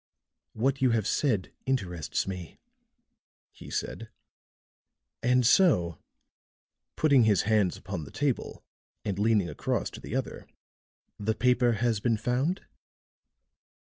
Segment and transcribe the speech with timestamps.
[0.53, 2.57] "What you have said interests me,"
[3.51, 4.09] he said.
[5.21, 5.99] "And so,"
[6.95, 8.63] putting his hands upon the table,
[9.05, 10.47] and leaning across to the other,
[11.19, 12.65] "the paper has been found?"